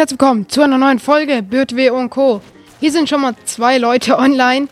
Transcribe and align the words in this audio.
herzlich 0.00 0.18
willkommen 0.18 0.48
zu 0.48 0.62
einer 0.62 0.78
neuen 0.78 0.98
Folge 0.98 1.42
BürtW 1.42 1.90
und 1.90 2.08
Co. 2.08 2.40
Hier 2.80 2.90
sind 2.90 3.10
schon 3.10 3.20
mal 3.20 3.34
zwei 3.44 3.76
Leute 3.76 4.18
online. 4.18 4.68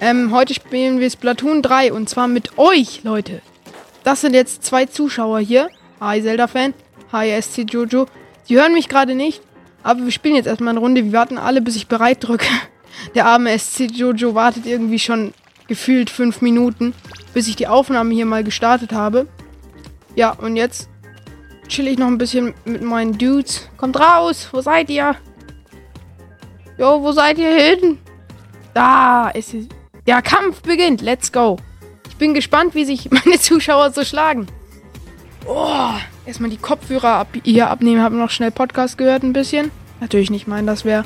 Ähm, 0.00 0.32
heute 0.32 0.54
spielen 0.54 1.00
wir 1.00 1.10
Splatoon 1.10 1.60
3 1.60 1.92
und 1.92 2.08
zwar 2.08 2.28
mit 2.28 2.56
euch, 2.56 3.02
Leute. 3.02 3.42
Das 4.04 4.20
sind 4.20 4.32
jetzt 4.32 4.64
zwei 4.64 4.86
Zuschauer 4.86 5.40
hier. 5.40 5.70
Hi 5.98 6.22
Zelda-Fan. 6.22 6.72
Hi 7.10 7.42
SC 7.42 7.64
Jojo. 7.68 8.06
Sie 8.44 8.60
hören 8.60 8.72
mich 8.72 8.88
gerade 8.88 9.16
nicht, 9.16 9.42
aber 9.82 10.04
wir 10.04 10.12
spielen 10.12 10.36
jetzt 10.36 10.46
erstmal 10.46 10.70
eine 10.70 10.78
Runde. 10.78 11.04
Wir 11.04 11.14
warten 11.14 11.36
alle, 11.36 11.62
bis 11.62 11.74
ich 11.74 11.88
bereit 11.88 12.18
drücke. 12.20 12.46
Der 13.16 13.26
arme 13.26 13.58
SC 13.58 13.90
Jojo 13.90 14.36
wartet 14.36 14.66
irgendwie 14.66 15.00
schon 15.00 15.34
gefühlt 15.66 16.10
fünf 16.10 16.42
Minuten, 16.42 16.94
bis 17.34 17.48
ich 17.48 17.56
die 17.56 17.66
Aufnahme 17.66 18.14
hier 18.14 18.24
mal 18.26 18.44
gestartet 18.44 18.92
habe. 18.92 19.26
Ja, 20.14 20.30
und 20.30 20.54
jetzt 20.54 20.88
chill 21.70 21.88
ich 21.88 21.98
noch 21.98 22.08
ein 22.08 22.18
bisschen 22.18 22.52
mit 22.64 22.82
meinen 22.82 23.16
Dudes. 23.16 23.68
Kommt 23.76 23.98
raus! 23.98 24.48
Wo 24.52 24.60
seid 24.60 24.90
ihr? 24.90 25.16
Jo, 26.76 27.02
wo 27.02 27.12
seid 27.12 27.38
ihr 27.38 27.54
hin? 27.54 27.98
Da 28.74 29.30
ist 29.30 29.54
es. 29.54 29.66
Der 30.06 30.20
Kampf 30.20 30.62
beginnt. 30.62 31.00
Let's 31.00 31.32
go. 31.32 31.58
Ich 32.08 32.16
bin 32.16 32.34
gespannt, 32.34 32.74
wie 32.74 32.84
sich 32.84 33.10
meine 33.10 33.38
Zuschauer 33.38 33.92
so 33.92 34.04
schlagen. 34.04 34.46
Oh, 35.46 35.92
erstmal 36.26 36.50
die 36.50 36.56
Kopfhörer 36.56 37.14
ab 37.14 37.28
hier 37.44 37.70
abnehmen. 37.70 38.02
Haben 38.02 38.18
noch 38.18 38.30
schnell 38.30 38.50
Podcast 38.50 38.98
gehört 38.98 39.22
ein 39.22 39.32
bisschen. 39.32 39.70
Natürlich 40.00 40.30
nicht 40.30 40.46
meinen, 40.46 40.66
das 40.66 40.84
wäre 40.84 41.04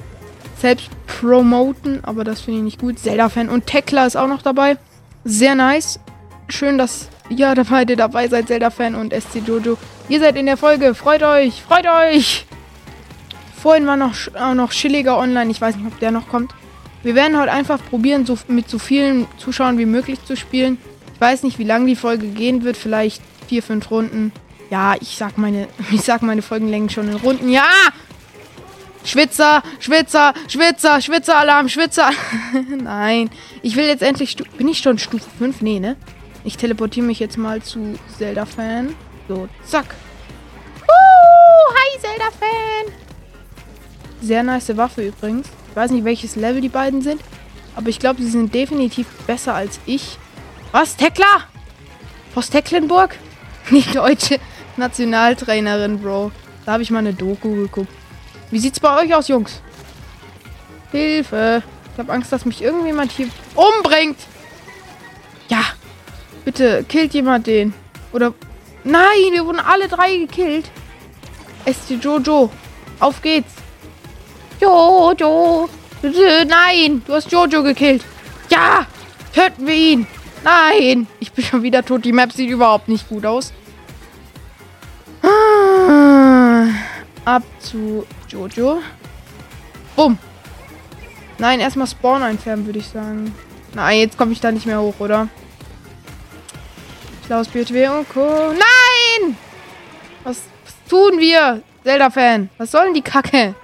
selbst 0.61 0.89
promoten, 1.07 2.05
aber 2.05 2.25
das 2.25 2.41
finde 2.41 2.59
ich 2.59 2.65
nicht 2.65 2.81
gut. 2.81 2.99
Zelda-Fan 2.99 3.49
und 3.49 3.67
Tekla 3.67 4.07
ist 4.07 4.17
auch 4.17 4.29
noch 4.29 4.43
dabei. 4.43 4.79
Sehr 5.25 5.55
nice. 5.55 6.01
Schön, 6.49 6.79
dass 6.79 7.09
ihr 7.29 7.55
beide 7.69 7.97
dabei 7.97 8.29
seid, 8.29 8.49
Zelda-Fan 8.49 8.95
und 8.95 9.13
SC 9.13 9.43
Jojo. 9.47 9.77
Ihr 10.09 10.21
seid 10.21 10.37
in 10.37 10.47
der 10.47 10.57
Folge. 10.57 10.95
Freut 10.95 11.23
euch, 11.23 11.63
freut 11.63 11.87
euch. 11.87 12.45
Vorhin 13.57 13.87
war 13.87 13.97
noch, 13.97 14.15
äh, 14.35 14.55
noch 14.55 14.71
Chilliger 14.71 15.19
online. 15.19 15.51
Ich 15.51 15.61
weiß 15.61 15.77
nicht, 15.77 15.87
ob 15.87 15.99
der 15.99 16.11
noch 16.11 16.29
kommt. 16.29 16.55
Wir 17.03 17.15
werden 17.15 17.39
heute 17.39 17.53
einfach 17.53 17.81
probieren, 17.89 18.27
so, 18.27 18.39
mit 18.49 18.69
so 18.69 18.79
vielen 18.79 19.27
Zuschauern 19.39 19.79
wie 19.79 19.87
möglich 19.87 20.23
zu 20.25 20.37
spielen. 20.37 20.79
Ich 21.15 21.21
weiß 21.21 21.43
nicht, 21.43 21.59
wie 21.59 21.65
lang 21.65 21.87
die 21.87 21.97
Folge 21.97 22.27
gehen 22.27 22.65
wird. 22.65 22.77
Vielleicht 22.77 23.23
vier, 23.49 23.63
fünf 23.63 23.91
Runden. 23.91 24.33
Ja, 24.71 24.95
ich 25.01 25.17
sag 25.17 25.39
meine, 25.39 25.69
ich 25.93 26.03
sag 26.03 26.21
meine 26.21 26.43
Folgenlängen 26.43 26.91
schon 26.91 27.09
in 27.09 27.17
Runden. 27.17 27.49
Ja! 27.49 27.69
Schwitzer, 29.05 29.63
Schwitzer, 29.81 30.33
Schwitzer, 30.49 31.01
Schwitzer-Alarm, 31.01 31.69
Schwitzer. 31.69 32.11
Nein. 32.83 33.31
Ich 33.63 33.77
will 33.77 33.87
jetzt 33.87 34.03
endlich. 34.03 34.31
Stu 34.31 34.45
Bin 34.59 34.69
ich 34.69 34.79
schon 34.79 34.99
Stufe 34.99 35.29
5? 35.39 35.63
Nee, 35.63 35.81
ne? 35.81 35.97
Ich 36.43 36.59
teleportiere 36.59 37.07
mich 37.07 37.21
jetzt 37.21 37.39
mal 37.39 37.63
zu 37.63 37.99
Zelda-Fan. 38.19 38.95
So, 39.29 39.49
zack. 39.65 39.87
Uh, 40.83 41.75
hi, 41.75 41.99
Zelda-Fan. 42.01 42.93
Sehr 44.21 44.43
nice 44.43 44.77
Waffe 44.77 45.07
übrigens. 45.07 45.49
Ich 45.71 45.77
weiß 45.77 45.91
nicht, 45.91 46.05
welches 46.05 46.37
Level 46.37 46.61
die 46.61 46.69
beiden 46.69 47.03
sind. 47.03 47.21
Aber 47.77 47.89
ich 47.89 47.99
glaube, 47.99 48.23
sie 48.23 48.31
sind 48.31 48.55
definitiv 48.55 49.07
besser 49.27 49.55
als 49.55 49.81
ich. 49.87 50.19
Was? 50.73 50.97
Tekla? 50.97 51.45
Aus 52.35 52.51
Tecklenburg? 52.51 53.17
Die 53.71 53.83
deutsche 53.93 54.39
Nationaltrainerin, 54.77 56.01
Bro. 56.01 56.33
Da 56.67 56.73
habe 56.73 56.83
ich 56.83 56.91
mal 56.91 56.99
eine 56.99 57.15
Doku 57.15 57.55
geguckt. 57.55 57.93
Wie 58.51 58.59
sieht's 58.59 58.81
bei 58.81 59.03
euch 59.03 59.15
aus, 59.15 59.29
Jungs? 59.29 59.61
Hilfe. 60.93 61.63
Ich 61.93 61.99
habe 61.99 62.13
Angst, 62.13 62.33
dass 62.33 62.45
mich 62.45 62.63
irgendjemand 62.63 63.13
hier 63.13 63.29
umbringt. 63.55 64.19
Ja. 65.49 65.63
Bitte, 66.45 66.85
killt 66.89 67.15
jemand 67.15 67.47
den. 67.47 67.73
Oder... 68.13 68.35
Nein, 68.85 69.33
wir 69.33 69.45
wurden 69.47 69.61
alle 69.61 69.89
drei 69.89 70.19
gekillt. 70.19 70.71
SC 71.67 72.03
Jojo. 72.03 72.51
Auf 73.01 73.23
geht's. 73.23 73.53
Jojo. 74.61 75.69
Nein, 76.03 77.03
du 77.07 77.15
hast 77.15 77.33
Jojo 77.33 77.63
gekillt. 77.63 78.05
Ja. 78.51 78.87
Töten 79.35 79.67
wir 79.67 79.75
ihn. 79.75 80.07
Nein. 80.45 81.07
Ich 81.19 81.33
bin 81.33 81.45
schon 81.45 81.63
wieder 81.63 81.85
tot. 81.85 82.05
Die 82.05 82.13
Map 82.13 82.33
sieht 82.33 82.51
überhaupt 82.51 82.89
nicht 82.89 83.09
gut 83.09 83.25
aus. 83.25 83.53
Ah. 85.23 86.67
Ab 87.25 87.43
zu 87.59 88.07
Jojo. 88.29 88.83
Bumm. 89.97 90.19
Nein, 91.39 91.61
erstmal 91.61 91.87
Spawn 91.87 92.23
entfernen, 92.23 92.67
würde 92.67 92.79
ich 92.79 92.89
sagen. 92.89 93.35
Nein, 93.75 93.99
jetzt 93.99 94.19
komme 94.19 94.33
ich 94.33 94.41
da 94.41 94.53
nicht 94.53 94.67
mehr 94.67 94.81
hoch, 94.81 94.95
oder? 94.99 95.29
Klaus 97.27 97.49
BTW 97.49 97.89
und 97.89 98.09
Co. 98.11 98.53
Nein! 98.53 99.37
Was, 100.25 100.43
was 100.65 100.75
tun 100.89 101.19
wir? 101.19 101.63
Zelda-Fan. 101.83 102.51
Was 102.59 102.71
soll 102.71 102.85
denn 102.85 102.95
die 102.95 103.03
Kacke? 103.03 103.55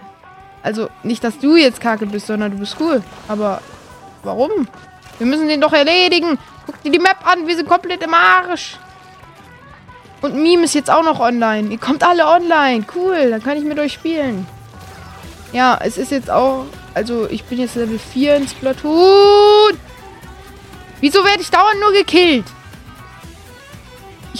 Also, 0.62 0.88
nicht, 1.02 1.22
dass 1.24 1.38
du 1.38 1.56
jetzt 1.56 1.80
Kacke 1.80 2.06
bist, 2.06 2.26
sondern 2.26 2.52
du 2.52 2.58
bist 2.58 2.76
cool. 2.80 3.02
Aber 3.28 3.60
warum? 4.22 4.66
Wir 5.18 5.26
müssen 5.26 5.48
den 5.48 5.60
doch 5.60 5.72
erledigen. 5.72 6.38
Guck 6.66 6.82
dir 6.82 6.90
die 6.90 6.98
Map 6.98 7.26
an. 7.26 7.46
Wir 7.46 7.56
sind 7.56 7.68
komplett 7.68 8.02
im 8.02 8.14
Arsch. 8.14 8.78
Und 10.22 10.34
Meme 10.34 10.64
ist 10.64 10.74
jetzt 10.74 10.90
auch 10.90 11.02
noch 11.02 11.20
online. 11.20 11.70
Ihr 11.70 11.78
kommt 11.78 12.02
alle 12.02 12.26
online. 12.26 12.84
Cool, 12.94 13.30
dann 13.30 13.42
kann 13.42 13.56
ich 13.56 13.64
mit 13.64 13.78
euch 13.78 13.92
spielen. 13.92 14.46
Ja, 15.52 15.78
es 15.82 15.98
ist 15.98 16.12
jetzt 16.12 16.30
auch... 16.30 16.66
Also, 16.94 17.26
ich 17.28 17.44
bin 17.44 17.58
jetzt 17.58 17.76
Level 17.76 17.98
4 17.98 18.36
in 18.36 18.48
Splatoon. 18.48 19.78
Wieso 21.00 21.24
werde 21.24 21.40
ich 21.40 21.50
dauernd 21.50 21.80
nur 21.80 21.92
gekillt? 21.92 22.44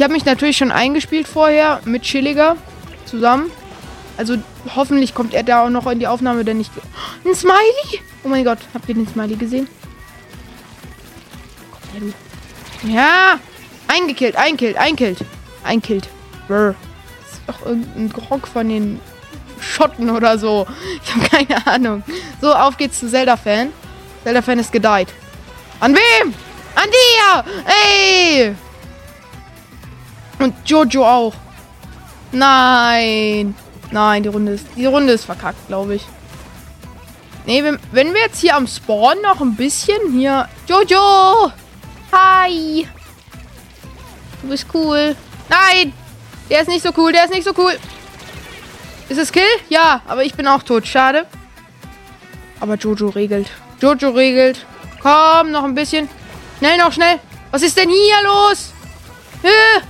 Ich 0.01 0.03
habe 0.03 0.15
mich 0.15 0.25
natürlich 0.25 0.57
schon 0.57 0.73
eingespielt 0.73 1.29
vorher 1.29 1.83
mit 1.85 2.05
Chilliger 2.05 2.57
zusammen. 3.05 3.51
Also, 4.17 4.39
hoffentlich 4.75 5.15
kommt 5.15 5.35
er 5.35 5.43
da 5.43 5.63
auch 5.63 5.69
noch 5.69 5.87
in 5.89 5.99
die 5.99 6.07
Aufnahme, 6.07 6.43
denn 6.43 6.59
ich... 6.59 6.71
Ein 7.27 7.35
Smiley? 7.35 8.01
Oh 8.25 8.29
mein 8.29 8.43
Gott, 8.43 8.61
habt 8.73 8.89
ihr 8.89 8.95
den 8.95 9.07
Smiley 9.07 9.37
gesehen? 9.37 9.69
Ja! 12.83 13.39
Eingekillt, 13.89 14.37
einkillt, 14.37 14.79
einkillt. 14.79 15.19
Einkillt. 15.65 16.09
Brr. 16.49 16.75
Das 17.21 17.33
ist 17.33 17.43
doch 17.47 17.67
irgendein 17.67 18.09
Grog 18.09 18.49
von 18.49 18.71
den 18.71 19.01
Schotten 19.61 20.09
oder 20.09 20.39
so. 20.39 20.67
Ich 21.05 21.15
habe 21.15 21.29
keine 21.29 21.67
Ahnung. 21.67 22.03
So, 22.41 22.55
auf 22.55 22.79
geht's 22.79 23.01
zu 23.01 23.11
Zelda-Fan. 23.11 23.71
Zelda-Fan 24.25 24.61
ist 24.61 24.73
gedeiht. 24.73 25.09
An 25.79 25.95
wem? 25.95 26.33
An 26.75 26.89
dir! 26.89 27.45
Ey! 27.67 28.57
Und 30.41 30.55
Jojo 30.65 31.07
auch. 31.07 31.35
Nein. 32.33 33.55
Nein, 33.91 34.23
die 34.23 34.29
Runde 34.29 34.53
ist, 34.53 34.67
die 34.77 34.87
Runde 34.87 35.13
ist 35.13 35.25
verkackt, 35.25 35.67
glaube 35.69 35.97
ich. 35.97 36.07
Nee, 37.47 37.63
wenn, 37.63 37.79
wenn 37.93 38.15
wir 38.15 38.21
jetzt 38.23 38.41
hier 38.41 38.57
am 38.57 38.67
Spawn 38.67 39.21
noch 39.23 39.41
ein 39.41 39.55
bisschen 39.55 40.13
hier... 40.13 40.49
Jojo! 40.67 41.53
Hi! 42.13 42.87
Du 44.43 44.49
bist 44.49 44.67
cool. 44.73 45.17
Nein! 45.49 45.93
Der 46.49 46.63
ist 46.63 46.69
nicht 46.69 46.83
so 46.83 46.91
cool, 46.97 47.13
der 47.13 47.25
ist 47.25 47.35
nicht 47.35 47.45
so 47.45 47.53
cool. 47.57 47.73
Ist 49.09 49.19
es 49.19 49.33
Kill? 49.33 49.43
Ja, 49.69 50.03
aber 50.07 50.25
ich 50.25 50.35
bin 50.35 50.47
auch 50.47 50.63
tot. 50.63 50.87
Schade. 50.87 51.27
Aber 52.61 52.77
Jojo 52.77 53.09
regelt. 53.09 53.51
Jojo 53.81 54.11
regelt. 54.11 54.65
Komm, 55.03 55.51
noch 55.51 55.65
ein 55.65 55.75
bisschen. 55.75 56.09
Schnell, 56.59 56.79
noch 56.79 56.93
schnell. 56.93 57.19
Was 57.51 57.63
ist 57.63 57.77
denn 57.77 57.89
hier 57.89 58.23
los? 58.23 58.73
Äh, 59.43 59.81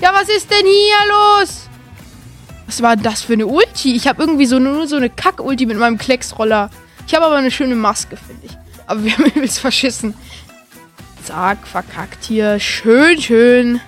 ja, 0.00 0.12
was 0.12 0.28
ist 0.28 0.50
denn 0.50 0.66
hier 0.66 1.08
los? 1.08 1.68
Was 2.66 2.82
war 2.82 2.96
das 2.96 3.22
für 3.22 3.34
eine 3.34 3.46
Ulti? 3.46 3.94
Ich 3.94 4.08
habe 4.08 4.22
irgendwie 4.22 4.46
so 4.46 4.58
nur 4.58 4.86
so 4.86 4.96
eine 4.96 5.08
Kack-Ulti 5.08 5.66
mit 5.66 5.78
meinem 5.78 5.98
Klecksroller. 5.98 6.70
Ich 7.06 7.14
habe 7.14 7.24
aber 7.26 7.36
eine 7.36 7.50
schöne 7.50 7.76
Maske, 7.76 8.16
finde 8.16 8.46
ich. 8.46 8.58
Aber 8.86 9.04
wir 9.04 9.12
haben 9.18 9.24
übelst 9.24 9.60
verschissen. 9.60 10.14
Zack, 11.24 11.66
verkackt 11.66 12.24
hier. 12.24 12.60
Schön, 12.60 13.20
schön. 13.20 13.80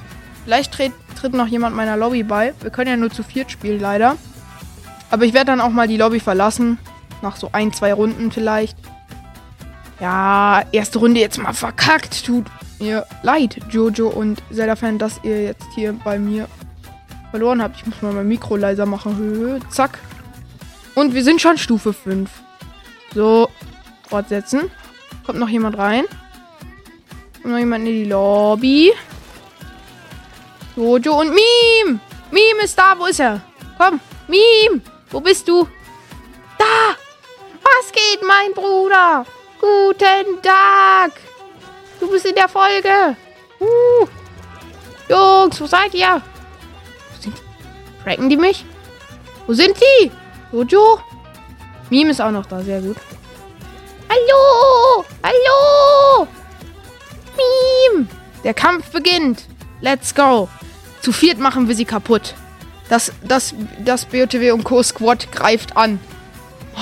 Vielleicht 0.45 0.73
tritt, 0.73 0.93
tritt 1.21 1.35
noch 1.35 1.47
jemand 1.47 1.77
meiner 1.77 1.97
Lobby 1.97 2.23
bei. 2.23 2.55
Wir 2.61 2.71
können 2.71 2.91
ja 2.91 2.97
nur 2.97 3.11
zu 3.11 3.23
viert 3.23 3.51
spielen, 3.51 3.81
leider. 3.81 4.17
Aber 5.11 5.25
ich 5.25 5.35
werde 5.35 5.47
dann 5.47 5.61
auch 5.61 5.71
mal 5.71 5.89
die 5.89 5.97
Lobby 5.97 6.21
verlassen. 6.21 6.79
Nach 7.21 7.37
so 7.37 7.51
ein, 7.53 7.73
zwei 7.73 7.93
Runden 7.93 8.31
vielleicht. 8.31 8.77
Ja, 10.01 10.63
erste 10.71 11.01
Runde 11.01 11.21
jetzt 11.21 11.39
mal 11.39 11.53
verkackt. 11.53 12.25
Tut 12.25 12.47
mir 12.81 13.07
leid, 13.23 13.59
Jojo 13.71 14.09
und 14.09 14.43
Zelda-Fan, 14.53 14.99
dass 14.99 15.21
ihr 15.23 15.43
jetzt 15.43 15.67
hier 15.75 15.93
bei 15.93 16.19
mir 16.19 16.49
verloren 17.31 17.63
habt. 17.63 17.77
Ich 17.77 17.87
muss 17.87 18.01
mal 18.03 18.13
mein 18.13 18.29
Mikro 18.29 18.57
leiser 18.57 18.87
machen. 18.87 19.63
Zack. 19.71 19.99
Und 20.95 21.15
wir 21.15 21.23
sind 21.23 21.41
schon 21.41 21.59
Stufe 21.59 21.93
5. 21.93 22.31
So, 23.15 23.49
fortsetzen. 24.09 24.71
Kommt 25.25 25.39
noch 25.39 25.49
jemand 25.49 25.79
rein? 25.79 26.05
Kommt 27.43 27.53
noch 27.53 27.59
jemand 27.59 27.87
in 27.87 27.93
die 27.93 28.05
Lobby? 28.05 28.93
Jojo 30.77 31.21
und 31.21 31.29
Meme! 31.29 32.01
Meme 32.31 32.63
ist 32.65 32.79
da, 32.79 32.95
wo 32.99 33.07
ist 33.07 33.21
er? 33.21 33.41
Komm, 33.79 34.01
Meme! 34.29 34.81
Wo 35.11 35.21
bist 35.21 35.49
du? 35.49 35.67
Da! 36.59 36.95
Was 37.63 37.93
geht, 37.93 38.21
mein 38.27 38.53
Bruder? 38.55 39.25
Guten 39.61 40.41
Tag! 40.43 41.28
Du 42.01 42.09
bist 42.11 42.27
in 42.27 42.35
der 42.35 42.49
Folge! 42.49 43.17
Uh. 43.61 44.07
Jungs, 45.09 45.61
wo 45.61 45.67
seid 45.67 45.95
ihr? 45.95 46.21
Wo 46.21 47.23
sind 47.23 47.35
die? 47.37 48.05
Tracken 48.05 48.29
die 48.29 48.37
mich? 48.37 48.65
Wo 49.47 49.53
sind 49.53 49.77
die? 49.81 50.11
Jojo? 50.53 51.01
Meme 51.91 52.11
ist 52.11 52.21
auch 52.21 52.31
noch 52.31 52.47
da, 52.47 52.61
sehr 52.61 52.81
gut. 52.81 52.97
Hallo! 54.09 55.05
Hallo! 55.23 56.29
Meme! 57.37 58.07
Der 58.45 58.55
Kampf 58.55 58.91
beginnt. 58.91 59.47
Let's 59.81 60.15
go. 60.15 60.49
Zu 61.01 61.13
viert 61.13 61.39
machen 61.39 61.69
wir 61.69 61.75
sie 61.75 61.85
kaputt. 61.85 62.35
Das, 62.89 63.13
das, 63.23 63.55
das 63.85 64.05
BOTW 64.05 64.53
und 64.53 64.65
Co. 64.65 64.83
Squad 64.83 65.31
greift 65.33 65.77
an. 65.77 66.01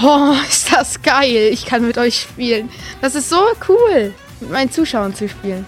Oh, 0.02 0.34
ist 0.48 0.72
das 0.72 1.02
geil. 1.02 1.48
Ich 1.52 1.66
kann 1.66 1.86
mit 1.86 1.98
euch 1.98 2.20
spielen. 2.20 2.70
Das 3.00 3.14
ist 3.14 3.30
so 3.30 3.40
cool, 3.68 4.14
mit 4.40 4.50
meinen 4.50 4.70
Zuschauern 4.70 5.14
zu 5.14 5.28
spielen. 5.28 5.64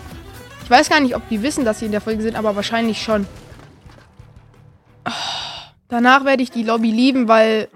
Ich 0.62 0.70
weiß 0.70 0.90
gar 0.90 1.00
nicht, 1.00 1.16
ob 1.16 1.28
die 1.28 1.42
wissen, 1.42 1.64
dass 1.64 1.78
sie 1.78 1.86
in 1.86 1.92
der 1.92 2.00
Folge 2.00 2.22
sind, 2.22 2.36
aber 2.36 2.54
wahrscheinlich 2.54 3.02
schon. 3.02 3.26
Oh, 5.06 5.10
danach 5.88 6.24
werde 6.24 6.42
ich 6.42 6.50
die 6.50 6.62
Lobby 6.62 6.90
lieben, 6.90 7.28
weil 7.28 7.68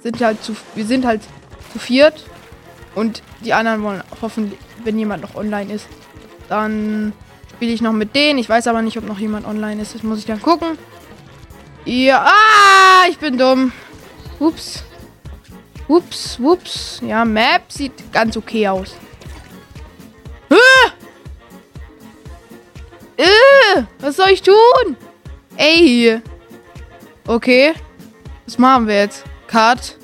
sind 0.00 0.20
halt 0.20 0.42
zu, 0.42 0.54
wir 0.74 0.86
sind 0.86 1.04
halt 1.04 1.22
zu 1.72 1.78
viert. 1.78 2.24
Und 2.94 3.22
die 3.44 3.52
anderen 3.52 3.82
wollen 3.82 4.02
hoffentlich, 4.22 4.58
wenn 4.84 4.98
jemand 4.98 5.22
noch 5.22 5.34
online 5.34 5.72
ist, 5.72 5.86
dann 6.48 7.12
spiele 7.52 7.72
ich 7.72 7.82
noch 7.82 7.92
mit 7.92 8.14
denen. 8.14 8.38
Ich 8.38 8.48
weiß 8.48 8.68
aber 8.68 8.82
nicht, 8.82 8.96
ob 8.96 9.06
noch 9.06 9.18
jemand 9.18 9.46
online 9.46 9.82
ist. 9.82 9.94
Das 9.94 10.02
muss 10.02 10.20
ich 10.20 10.26
dann 10.26 10.40
gucken. 10.40 10.78
Ja, 11.84 12.24
ah, 12.26 13.08
ich 13.10 13.18
bin 13.18 13.36
dumm. 13.36 13.72
Ups. 14.38 14.84
Ups, 15.88 16.38
ups. 16.40 17.00
Ja, 17.04 17.24
Map 17.24 17.62
sieht 17.68 18.12
ganz 18.12 18.36
okay 18.36 18.68
aus. 18.68 18.94
Was 23.98 24.16
soll 24.16 24.30
ich 24.30 24.42
tun? 24.42 24.96
Ey. 25.56 26.20
Okay. 27.26 27.74
Was 28.44 28.58
machen 28.58 28.86
wir 28.86 29.00
jetzt? 29.00 29.24
Cut. 29.48 29.96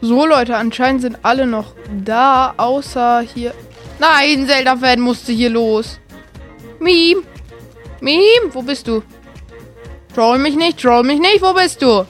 So, 0.00 0.26
Leute, 0.26 0.56
anscheinend 0.56 1.02
sind 1.02 1.18
alle 1.22 1.46
noch 1.46 1.74
da, 2.04 2.54
außer 2.56 3.20
hier. 3.20 3.54
Nein, 3.98 4.46
Zelda-Fan 4.46 5.00
musste 5.00 5.32
hier 5.32 5.50
los. 5.50 5.98
Meme. 6.78 7.22
Meme, 8.00 8.52
wo 8.52 8.62
bist 8.62 8.88
du? 8.88 9.02
Troll 10.14 10.38
mich 10.38 10.56
nicht, 10.56 10.80
troll 10.80 11.02
mich 11.02 11.20
nicht, 11.20 11.42
wo 11.42 11.52
bist 11.52 11.82
du? 11.82 12.06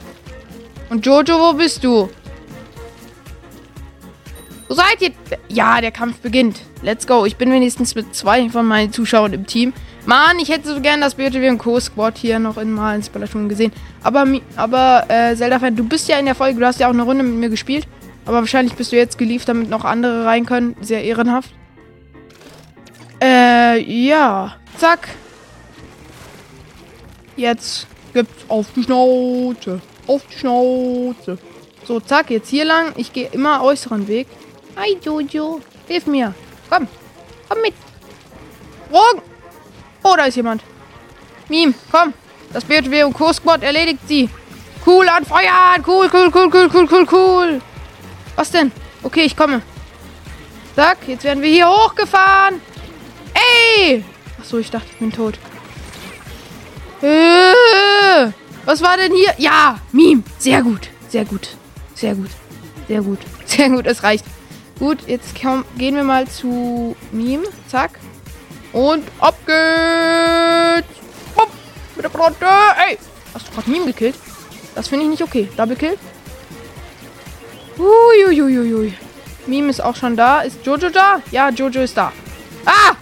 Und 0.89 1.05
Jojo, 1.05 1.39
wo 1.39 1.53
bist 1.53 1.83
du? 1.83 2.09
Wo 4.67 4.73
seid 4.73 5.01
ihr? 5.01 5.11
Ja, 5.47 5.79
der 5.81 5.91
Kampf 5.91 6.19
beginnt. 6.19 6.61
Let's 6.81 7.07
go. 7.07 7.25
Ich 7.25 7.37
bin 7.37 7.51
wenigstens 7.51 7.95
mit 7.95 8.13
zwei 8.15 8.49
von 8.49 8.65
meinen 8.65 8.91
Zuschauern 8.91 9.33
im 9.33 9.45
Team. 9.45 9.73
Mann, 10.07 10.39
ich 10.39 10.47
hätte 10.47 10.73
so 10.73 10.79
gern 10.79 11.01
das 11.01 11.15
BTW 11.15 11.49
und 11.49 11.57
Co. 11.57 11.81
Squad 11.81 12.17
hier 12.17 12.39
noch 12.39 12.57
in 12.57 12.71
mal 12.71 12.95
in 12.95 13.03
Splatoon 13.03 13.49
gesehen. 13.49 13.73
Aber, 14.03 14.25
aber 14.55 15.03
äh, 15.09 15.35
Zelda-Fan, 15.35 15.75
du 15.75 15.83
bist 15.83 16.07
ja 16.07 16.17
in 16.17 16.25
der 16.25 16.33
Folge, 16.33 16.61
du 16.61 16.65
hast 16.65 16.79
ja 16.79 16.87
auch 16.87 16.93
eine 16.93 17.03
Runde 17.03 17.23
mit 17.23 17.35
mir 17.35 17.49
gespielt. 17.49 17.85
Aber 18.25 18.37
wahrscheinlich 18.37 18.75
bist 18.75 18.93
du 18.93 18.95
jetzt 18.95 19.17
geliefert, 19.17 19.49
damit 19.49 19.69
noch 19.69 19.83
andere 19.83 20.23
rein 20.23 20.45
können. 20.45 20.77
Sehr 20.79 21.03
ehrenhaft. 21.03 21.49
Äh, 23.21 23.81
ja. 23.81 24.55
Zack. 24.77 25.09
Jetzt 27.35 27.85
gibt's 28.13 28.45
auf 28.47 28.67
die 28.73 28.83
Schnauze. 28.83 29.81
Auf 30.07 30.21
die 30.31 30.39
Schnauze. 30.39 31.37
So, 31.85 31.99
zack, 31.99 32.29
jetzt 32.29 32.47
hier 32.47 32.63
lang. 32.63 32.93
Ich 32.95 33.11
gehe 33.11 33.27
immer 33.33 33.61
äußeren 33.61 34.07
Weg. 34.07 34.27
Hi, 34.77 34.97
Jojo. 35.03 35.59
Hilf 35.85 36.07
mir. 36.07 36.33
Komm. 36.69 36.87
Komm 37.49 37.61
mit. 37.61 37.73
Sprung. 38.87 39.21
Oh, 40.09 40.15
da 40.15 40.25
ist 40.25 40.35
jemand. 40.35 40.63
Meme, 41.49 41.73
komm. 41.91 42.13
Das 42.53 42.63
BTW 42.63 43.03
und 43.03 43.13
Co-Squad 43.13 43.61
erledigt 43.61 43.99
sie. 44.07 44.29
Cool 44.85 45.09
anfeuern. 45.09 45.83
Cool, 45.85 46.09
cool, 46.13 46.31
cool, 46.33 46.49
cool, 46.53 46.69
cool, 46.73 46.87
cool, 46.89 47.07
cool. 47.11 47.61
Was 48.37 48.51
denn? 48.51 48.71
Okay, 49.03 49.23
ich 49.23 49.35
komme. 49.35 49.61
Zack, 50.75 50.99
jetzt 51.07 51.25
werden 51.25 51.43
wir 51.43 51.49
hier 51.49 51.67
hochgefahren. 51.67 52.61
Ey! 53.33 54.05
Achso, 54.39 54.59
ich 54.59 54.71
dachte, 54.71 54.87
ich 54.89 54.99
bin 54.99 55.11
tot. 55.11 55.37
Äh, 57.01 58.31
was 58.63 58.81
war 58.81 58.95
denn 58.95 59.13
hier? 59.13 59.33
Ja, 59.37 59.77
Meme. 59.91 60.23
Sehr 60.37 60.61
gut. 60.61 60.89
Sehr 61.09 61.25
gut. 61.25 61.49
Sehr 61.95 62.15
gut. 62.15 62.29
Sehr 62.87 63.01
gut. 63.01 63.19
Sehr 63.45 63.69
gut, 63.69 63.85
es 63.85 64.03
reicht. 64.03 64.23
Gut, 64.79 64.99
jetzt 65.07 65.33
komm, 65.41 65.65
gehen 65.77 65.95
wir 65.95 66.03
mal 66.03 66.27
zu 66.29 66.95
Meme. 67.11 67.43
Zack. 67.67 67.99
Und 68.77 69.07
ab 69.19 69.35
geht's. 69.47 70.87
Bup, 71.35 71.49
mit 71.95 72.05
der 72.05 72.11
Fronte. 72.11 72.45
Ey, 72.87 72.99
hast 73.33 73.47
du 73.47 73.51
gerade 73.51 73.71
Meme 73.71 73.87
gekillt? 73.87 74.15
Das 74.75 74.87
finde 74.87 75.05
ich 75.05 75.09
nicht 75.09 75.23
okay. 75.23 75.49
Double 75.57 75.75
Kill. 75.75 75.97
Uiuiuiui. 77.79 78.93
Meme 79.47 79.69
ist 79.71 79.81
auch 79.81 79.95
schon 79.95 80.15
da. 80.15 80.41
Ist 80.41 80.63
Jojo 80.63 80.91
da? 80.91 81.23
Ja, 81.31 81.49
Jojo 81.49 81.81
ist 81.81 81.97
da. 81.97 82.13
Ah! 82.65 82.95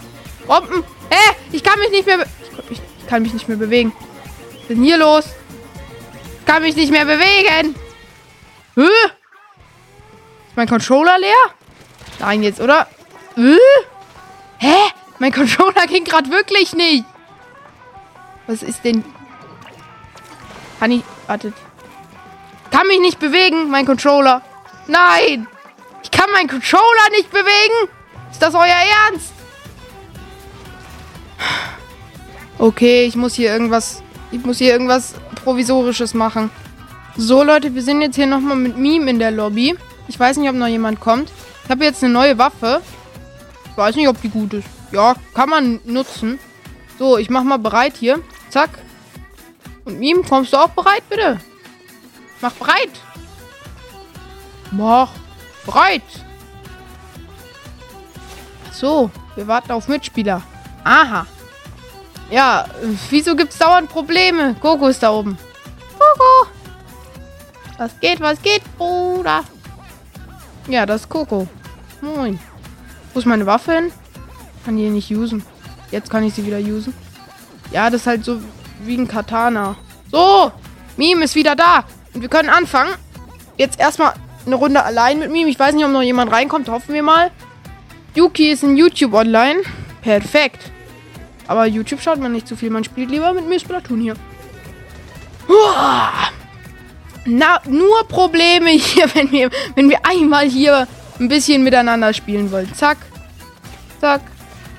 Bomben! 0.46 0.82
Hä? 1.10 1.36
Ich 1.52 1.62
kann 1.62 1.78
mich 1.78 1.90
nicht 1.90 2.06
mehr... 2.06 2.24
Ich, 2.70 2.80
kann 3.06 3.20
mich 3.20 3.34
nicht 3.34 3.46
mehr 3.46 3.58
bewegen. 3.58 3.92
Was 3.98 4.60
ist 4.62 4.70
denn 4.70 4.82
hier 4.82 4.96
los? 4.96 5.26
Ich 6.40 6.46
kann 6.46 6.62
mich 6.62 6.74
nicht 6.74 6.90
mehr 6.90 7.04
bewegen. 7.04 7.74
Hä? 8.76 8.80
Ist 8.80 10.56
mein 10.56 10.68
Controller 10.68 11.18
leer? 11.18 11.54
Nein, 12.18 12.42
jetzt, 12.42 12.62
oder? 12.62 12.86
Hä? 13.34 13.58
Mein 15.18 15.32
Controller 15.32 15.86
ging 15.86 16.04
gerade 16.04 16.30
wirklich 16.30 16.74
nicht. 16.74 17.04
Was 18.46 18.62
ist 18.62 18.84
denn... 18.84 19.04
Kann 20.78 20.90
ich... 20.90 21.02
Wartet. 21.26 21.54
Kann 22.70 22.86
mich 22.86 23.00
nicht 23.00 23.18
bewegen, 23.18 23.70
mein 23.70 23.86
Controller. 23.86 24.42
Nein! 24.86 25.48
Ich 26.02 26.10
kann 26.10 26.30
meinen 26.30 26.48
Controller 26.48 27.10
nicht 27.12 27.30
bewegen! 27.30 27.90
Ist 28.30 28.42
das 28.42 28.54
euer 28.54 28.66
Ernst? 29.08 29.32
Okay, 32.58 33.04
ich 33.04 33.16
muss 33.16 33.34
hier 33.34 33.52
irgendwas. 33.52 34.02
Ich 34.30 34.44
muss 34.44 34.58
hier 34.58 34.72
irgendwas 34.72 35.14
Provisorisches 35.44 36.14
machen. 36.14 36.50
So, 37.16 37.42
Leute, 37.42 37.74
wir 37.74 37.82
sind 37.82 38.02
jetzt 38.02 38.16
hier 38.16 38.26
nochmal 38.26 38.56
mit 38.56 38.76
Meme 38.76 39.10
in 39.10 39.18
der 39.18 39.30
Lobby. 39.30 39.76
Ich 40.08 40.18
weiß 40.18 40.36
nicht, 40.36 40.48
ob 40.48 40.56
noch 40.56 40.66
jemand 40.66 41.00
kommt. 41.00 41.30
Ich 41.64 41.70
habe 41.70 41.84
jetzt 41.84 42.04
eine 42.04 42.12
neue 42.12 42.36
Waffe. 42.38 42.82
Ich 43.70 43.76
weiß 43.76 43.96
nicht, 43.96 44.08
ob 44.08 44.20
die 44.20 44.28
gut 44.28 44.54
ist. 44.54 44.75
Ja, 44.92 45.14
kann 45.34 45.48
man 45.48 45.80
nutzen. 45.84 46.38
So, 46.98 47.18
ich 47.18 47.30
mach 47.30 47.42
mal 47.42 47.58
bereit 47.58 47.96
hier. 47.96 48.22
Zack. 48.50 48.70
Und 49.84 49.98
Meme, 49.98 50.22
kommst 50.22 50.52
du 50.52 50.56
auch 50.56 50.70
bereit, 50.70 51.02
bitte? 51.08 51.40
Mach 52.40 52.52
bereit. 52.52 52.90
Mach 54.70 55.10
bereit. 55.64 56.02
So, 58.72 59.10
wir 59.34 59.46
warten 59.46 59.72
auf 59.72 59.88
Mitspieler. 59.88 60.42
Aha. 60.84 61.26
Ja, 62.30 62.66
wieso 63.10 63.36
gibt 63.36 63.52
es 63.52 63.58
dauernd 63.58 63.88
Probleme? 63.88 64.54
Coco 64.60 64.88
ist 64.88 65.02
da 65.02 65.12
oben. 65.12 65.38
Coco. 65.98 66.50
Was 67.78 67.98
geht, 68.00 68.20
was 68.20 68.40
geht, 68.42 68.62
Bruder? 68.76 69.44
Ja, 70.66 70.84
das 70.86 71.02
ist 71.02 71.08
Coco. 71.08 71.46
Moin. 72.00 72.38
Wo 73.12 73.20
ist 73.20 73.26
meine 73.26 73.46
Waffe 73.46 73.72
hin? 73.72 73.92
Kann 74.66 74.76
die 74.76 74.90
nicht 74.90 75.12
usen. 75.12 75.44
Jetzt 75.92 76.10
kann 76.10 76.24
ich 76.24 76.34
sie 76.34 76.44
wieder 76.44 76.58
usen. 76.58 76.92
Ja, 77.70 77.88
das 77.88 78.00
ist 78.00 78.06
halt 78.08 78.24
so 78.24 78.40
wie 78.84 78.96
ein 78.96 79.06
Katana. 79.06 79.76
So, 80.10 80.50
Meme 80.96 81.22
ist 81.22 81.36
wieder 81.36 81.54
da. 81.54 81.84
Und 82.12 82.20
wir 82.20 82.28
können 82.28 82.48
anfangen. 82.48 82.90
Jetzt 83.56 83.78
erstmal 83.78 84.14
eine 84.44 84.56
Runde 84.56 84.84
allein 84.84 85.20
mit 85.20 85.30
Meme. 85.30 85.48
Ich 85.48 85.56
weiß 85.56 85.72
nicht, 85.72 85.84
ob 85.84 85.92
noch 85.92 86.02
jemand 86.02 86.32
reinkommt. 86.32 86.68
Hoffen 86.68 86.94
wir 86.94 87.04
mal. 87.04 87.30
Yuki 88.16 88.50
ist 88.50 88.64
in 88.64 88.76
YouTube 88.76 89.14
online. 89.14 89.60
Perfekt. 90.02 90.72
Aber 91.46 91.66
YouTube 91.66 92.02
schaut 92.02 92.18
man 92.18 92.32
nicht 92.32 92.48
zu 92.48 92.56
viel. 92.56 92.70
Man 92.70 92.82
spielt 92.82 93.08
lieber 93.08 93.32
mit 93.34 93.48
mir 93.48 93.60
Splatoon 93.60 94.00
hier. 94.00 94.14
Na, 97.24 97.60
nur 97.68 98.08
Probleme 98.08 98.70
hier, 98.70 99.14
wenn 99.14 99.30
wir, 99.30 99.48
wenn 99.76 99.88
wir 99.88 100.04
einmal 100.04 100.48
hier 100.48 100.88
ein 101.20 101.28
bisschen 101.28 101.62
miteinander 101.62 102.12
spielen 102.12 102.50
wollen. 102.50 102.74
Zack. 102.74 102.98
Zack. 104.00 104.22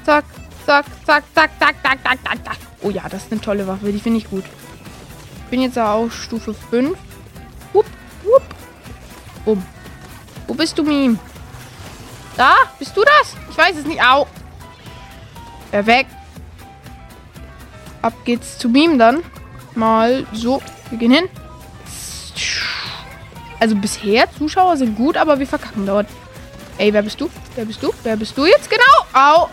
Zack. 0.08 0.24
Zack. 0.66 0.86
Zack. 1.06 1.24
Zack. 1.36 1.52
Zack. 1.60 1.76
Zack. 1.84 1.98
Zack. 2.02 2.20
Zack. 2.24 2.46
Zack. 2.46 2.58
Oh 2.82 2.90
ja, 2.90 3.10
das 3.10 3.24
ist 3.24 3.32
eine 3.34 3.42
tolle 3.42 3.68
Waffe. 3.68 3.92
Die 3.92 4.00
finde 4.00 4.20
ich 4.20 4.30
gut. 4.30 4.46
Ich 4.46 5.50
bin 5.50 5.62
jetzt 5.62 5.78
auch 5.78 6.10
Stufe 6.10 6.54
5. 6.54 6.98
Wupp. 7.74 7.86
Wupp. 8.24 8.44
Bumm. 9.44 9.66
Wo 10.48 10.54
bist 10.54 10.78
du, 10.78 10.84
Meme? 10.84 11.20
Da? 12.38 12.56
Bist 12.80 12.96
du 12.96 13.02
das? 13.04 13.36
Ich 13.50 13.58
weiß 13.58 13.76
es 13.76 13.86
nicht. 13.86 14.02
Au. 14.02 14.28
Er 15.74 15.86
weg. 15.86 16.08
Ab 18.02 18.14
geht's 18.24 18.58
zu 18.58 18.70
Meme 18.70 18.98
dann. 18.98 19.24
Mal 19.76 20.26
so. 20.32 20.62
Wir 20.90 21.00
gehen 21.00 21.12
hin. 21.12 21.30
Also 23.60 23.76
bisher, 23.76 24.32
Zuschauer 24.38 24.78
sind 24.78 24.96
gut, 24.96 25.18
aber 25.18 25.38
wir 25.38 25.48
verkacken 25.48 25.86
dort. 25.86 26.08
Ey, 26.78 26.94
wer 26.94 27.02
bist 27.02 27.20
du? 27.20 27.30
Wer 27.56 27.66
bist 27.66 27.84
du? 27.84 27.94
Wer 28.04 28.16
bist 28.16 28.38
du 28.38 28.46
jetzt 28.46 28.70
genau? 28.70 28.84
Au. 29.12 29.50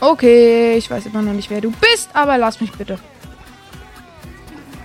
Okay, 0.00 0.76
ich 0.76 0.90
weiß 0.90 1.06
immer 1.06 1.22
noch 1.22 1.32
nicht, 1.32 1.50
wer 1.50 1.60
du 1.60 1.70
bist, 1.70 2.10
aber 2.12 2.36
lass 2.38 2.60
mich 2.60 2.72
bitte. 2.72 2.98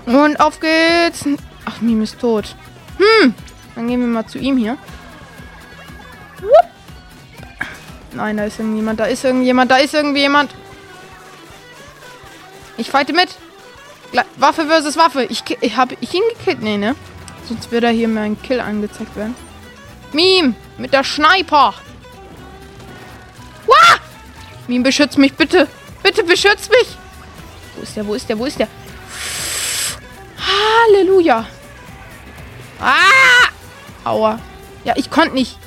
Und 0.05 0.39
auf 0.39 0.59
geht's. 0.59 1.25
Ach, 1.65 1.81
Meme 1.81 2.03
ist 2.03 2.19
tot. 2.19 2.55
Hm, 2.97 3.33
Dann 3.75 3.87
gehen 3.87 3.99
wir 3.99 4.07
mal 4.07 4.25
zu 4.25 4.39
ihm 4.39 4.57
hier. 4.57 4.77
Nein, 8.13 8.37
da 8.37 8.45
ist 8.45 8.59
irgendjemand, 8.59 8.99
da 8.99 9.05
ist 9.05 9.23
irgendjemand, 9.23 9.69
da 9.69 9.77
ist 9.77 9.93
irgendjemand. 9.93 10.51
Ich 12.77 12.89
fighte 12.89 13.13
mit. 13.13 13.29
Waffe 14.37 14.65
versus 14.65 14.97
Waffe. 14.97 15.25
Ich, 15.25 15.43
ich 15.61 15.77
habe 15.77 15.95
ich 16.01 16.13
ihn 16.13 16.23
gekillt? 16.37 16.61
Nee, 16.61 16.77
ne? 16.77 16.95
Sonst 17.47 17.71
würde 17.71 17.89
hier 17.89 18.07
mein 18.07 18.41
Kill 18.41 18.59
angezeigt 18.59 19.15
werden. 19.15 19.35
Meme, 20.11 20.55
mit 20.77 20.93
der 20.93 21.03
Sniper. 21.03 21.73
Meme, 24.69 24.83
beschütz 24.83 25.17
mich, 25.17 25.33
bitte. 25.33 25.67
Bitte 26.03 26.23
beschütz 26.23 26.69
mich. 26.69 26.95
Wo 27.75 27.81
ist 27.81 27.97
der, 27.97 28.05
wo 28.05 28.13
ist 28.13 28.29
der, 28.29 28.38
wo 28.38 28.45
ist 28.45 28.59
der? 28.59 28.67
Halleluja. 30.38 31.47
Ah! 32.79 34.07
Aua. 34.07 34.39
Ja, 34.83 34.93
ich 34.95 35.09
konnte 35.09 35.33
nicht. 35.33 35.57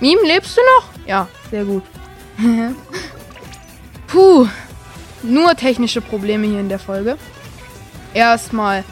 Meme, 0.00 0.22
lebst 0.24 0.56
du 0.56 0.60
noch? 0.60 0.88
Ja, 1.06 1.28
sehr 1.52 1.64
gut. 1.64 1.84
Puh. 4.08 4.48
Nur 5.22 5.54
technische 5.54 6.00
Probleme 6.00 6.48
hier 6.48 6.58
in 6.60 6.68
der 6.68 6.80
Folge. 6.80 7.16
Erstmal 8.12 8.82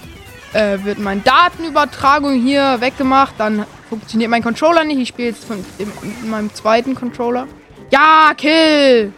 äh, 0.53 0.79
wird 0.85 0.99
meine 1.01 1.23
Datenübertragung 1.23 2.41
hier 2.41 2.81
weggemacht. 2.81 3.35
Dann 3.39 3.67
funktioniert 3.89 4.31
mein 4.31 4.45
Controller 4.45 4.85
nicht. 4.85 5.01
Ich 5.01 5.09
spiele 5.09 5.31
jetzt 5.31 5.45
von 5.45 5.65
in 5.79 6.31
meinem 6.31 6.55
zweiten 6.55 6.95
Controller. 6.95 7.49
Ja, 7.91 8.33
Kill! 8.37 9.13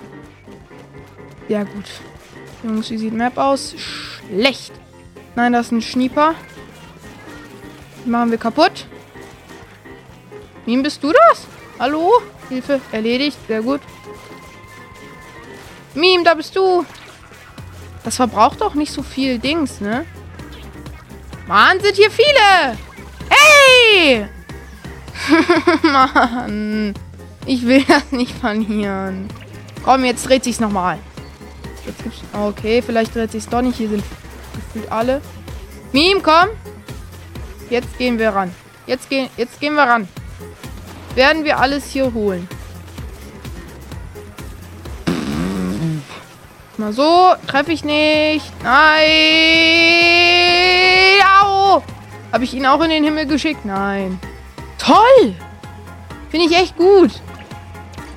Ja, 1.48 1.62
gut. 1.62 1.84
Jungs, 2.62 2.90
wie 2.90 2.98
sieht 2.98 3.12
Map 3.12 3.38
aus? 3.38 3.74
Schlecht. 3.76 4.72
Nein, 5.36 5.52
das 5.52 5.66
ist 5.66 5.72
ein 5.72 5.82
Schnieper. 5.82 6.34
Die 8.04 8.10
machen 8.10 8.30
wir 8.30 8.38
kaputt. 8.38 8.86
Wem 10.64 10.82
bist 10.82 11.02
du 11.02 11.12
das? 11.12 11.46
Hallo? 11.78 12.10
Hilfe, 12.48 12.80
erledigt. 12.90 13.38
Sehr 13.46 13.62
gut. 13.62 13.80
Meme, 15.94 16.24
da 16.24 16.34
bist 16.34 16.56
du. 16.56 16.84
Das 18.02 18.16
verbraucht 18.16 18.60
doch 18.60 18.74
nicht 18.74 18.92
so 18.92 19.02
viel 19.02 19.38
Dings, 19.38 19.80
ne? 19.80 20.04
Mann, 21.46 21.80
sind 21.80 21.96
hier 21.96 22.10
viele! 22.10 22.76
Hey! 23.30 24.26
Mann. 25.82 26.94
Ich 27.46 27.64
will 27.64 27.84
das 27.84 28.10
nicht 28.10 28.36
verlieren. 28.36 29.28
Komm, 29.84 30.04
jetzt 30.04 30.28
dreht 30.28 30.44
sich's 30.44 30.60
nochmal. 30.60 30.98
Okay, 32.37 32.83
vielleicht 32.83 33.14
dreht 33.14 33.33
sich's 33.33 33.49
doch 33.49 33.62
nicht. 33.62 33.76
Hier 33.76 33.88
sind 33.88 34.05
gefühlt 34.55 34.93
alle. 34.93 35.23
Meme, 35.93 36.21
komm. 36.21 36.49
Jetzt 37.71 37.97
gehen 37.99 38.19
wir 38.19 38.31
ran. 38.31 38.55
Jetzt 38.87 39.09
gehen, 39.09 39.28
jetzt 39.37 39.59
gehen 39.59 39.75
wir 39.75 39.85
ran. 39.85 40.07
Werden 41.14 41.45
wir 41.45 41.59
alles 41.59 41.87
hier 41.87 42.12
holen. 42.12 42.47
Mal 46.76 46.93
so. 46.93 47.35
Treffe 47.47 47.73
ich 47.73 47.85
nicht. 47.85 48.52
Nein. 48.62 49.07
Au. 51.40 51.83
Habe 52.33 52.45
ich 52.45 52.52
ihn 52.52 52.66
auch 52.66 52.83
in 52.83 52.90
den 52.90 53.02
Himmel 53.02 53.26
geschickt? 53.26 53.64
Nein. 53.64 54.21
Toll. 54.78 55.35
Finde 56.28 56.47
ich 56.47 56.55
echt 56.55 56.76
gut. 56.76 57.12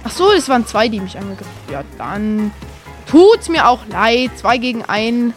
Ach 0.04 0.12
so, 0.12 0.34
es 0.34 0.50
waren 0.50 0.68
zwei, 0.68 0.90
die 0.90 1.00
mich 1.00 1.18
angegriffen 1.18 1.52
haben. 1.68 1.74
Ja, 1.74 1.84
dann 1.98 2.52
tut's 3.10 3.50
mir 3.50 3.68
auch 3.68 3.86
leid. 3.88 4.32
Zwei 4.38 4.58
gegen 4.58 4.84
einen. 4.86 5.34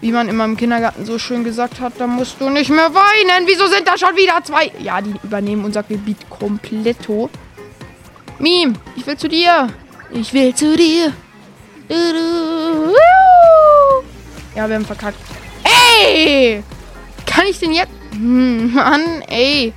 Wie 0.00 0.12
man 0.12 0.28
immer 0.28 0.44
im 0.44 0.56
Kindergarten 0.56 1.06
so 1.06 1.18
schön 1.18 1.42
gesagt 1.42 1.80
hat, 1.80 1.94
da 1.98 2.06
musst 2.06 2.40
du 2.40 2.50
nicht 2.50 2.70
mehr 2.70 2.92
weinen. 2.94 3.46
Wieso 3.46 3.66
sind 3.66 3.88
da 3.88 3.96
schon 3.96 4.14
wieder 4.14 4.42
zwei? 4.44 4.70
Ja, 4.78 5.00
die 5.00 5.14
übernehmen 5.22 5.64
unser 5.64 5.82
Gebiet 5.82 6.28
kompletto. 6.28 7.30
Meme, 8.38 8.74
ich 8.94 9.06
will 9.06 9.16
zu 9.16 9.28
dir. 9.28 9.68
Ich 10.12 10.32
will 10.34 10.54
zu 10.54 10.76
dir. 10.76 11.12
Ja, 14.54 14.68
wir 14.68 14.74
haben 14.74 14.84
verkackt. 14.84 15.18
Ey! 15.98 16.62
Kann 17.24 17.46
ich 17.46 17.58
den 17.58 17.72
jetzt? 17.72 17.92
Hm, 18.12 18.74
Mann, 18.74 19.22
ey. 19.28 19.72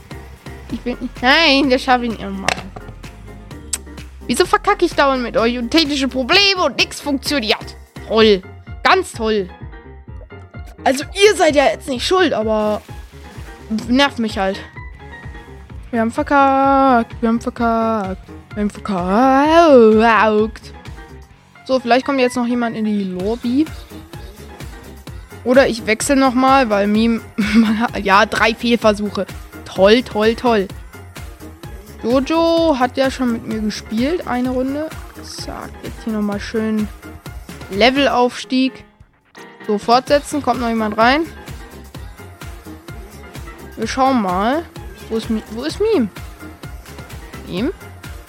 Ich 0.72 0.86
will. 0.86 0.98
Nein, 1.22 1.70
der 1.70 1.80
schaffe 1.80 2.06
ich 2.06 2.20
Mann. 2.20 2.46
Wieso 4.30 4.46
verkacke 4.46 4.86
ich 4.86 4.94
dauernd 4.94 5.24
mit 5.24 5.36
euch 5.38 5.58
und 5.58 5.72
technische 5.72 6.08
Probleme 6.08 6.64
und 6.64 6.78
nichts 6.78 7.02
funktioniert? 7.02 7.76
Toll. 8.08 8.44
Ganz 8.84 9.12
toll. 9.12 9.50
Also 10.84 11.04
ihr 11.04 11.36
seid 11.36 11.56
ja 11.56 11.66
jetzt 11.66 11.90
nicht 11.90 12.06
schuld, 12.06 12.34
aber 12.34 12.84
nervt 13.88 14.20
mich 14.20 14.38
halt. 14.38 14.60
Wir 15.90 16.02
haben 16.02 16.12
verkackt. 16.12 17.20
Wir 17.20 17.30
haben 17.30 17.42
verkackt. 17.42 18.22
Wir 18.54 18.62
haben 18.62 18.70
verkackt. 18.70 20.74
So, 21.66 21.80
vielleicht 21.80 22.06
kommt 22.06 22.20
jetzt 22.20 22.36
noch 22.36 22.46
jemand 22.46 22.78
in 22.78 22.86
die 22.86 23.06
Lobby. 23.06 23.66
Oder 25.44 25.68
ich 25.68 25.88
wechsle 25.88 26.16
nochmal, 26.16 26.70
weil 26.70 26.86
Meme... 26.86 27.22
ja, 28.04 28.28
drei 28.28 28.54
Fehlversuche. 28.54 29.26
Toll, 29.66 30.04
toll, 30.04 30.36
toll. 30.36 30.68
Jojo 32.04 32.78
hat 32.80 32.96
ja 32.96 33.12
schon 33.12 33.34
mit 33.34 33.48
mir 33.48 33.60
gespielt. 33.60 34.28
Eine 34.28 34.52
Runde. 34.52 34.90
Zack, 35.24 35.70
jetzt 35.84 36.04
hier 36.04 36.14
nochmal 36.14 36.40
schön 36.40 36.88
Levelaufstieg. 37.72 38.86
So, 39.68 39.78
fortsetzen. 39.78 40.42
Kommt 40.42 40.62
noch 40.62 40.70
jemand 40.70 40.98
rein? 40.98 41.26
Wir 43.76 43.88
schauen 43.88 44.22
mal. 44.22 44.64
Wo 45.10 45.18
ist, 45.18 45.28
wo 45.52 45.64
ist 45.64 45.80
Meme? 45.80 46.08
Meme? 47.48 47.72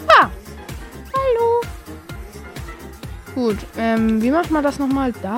Ah! 0.09 0.31
Hallo! 1.15 1.61
Gut, 3.35 3.59
ähm, 3.77 4.21
wie 4.23 4.31
macht 4.31 4.51
man 4.51 4.65
das 4.65 4.79
nochmal? 4.79 5.13
Da? 5.23 5.37